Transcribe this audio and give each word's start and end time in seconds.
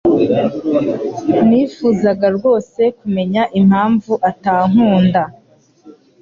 Nifuzaga 1.47 2.27
rwose 2.37 2.81
kumenya 2.99 3.43
impamvu 3.59 4.13
atankunda. 4.29 5.21